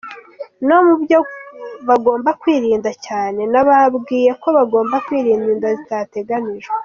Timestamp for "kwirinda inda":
5.05-5.69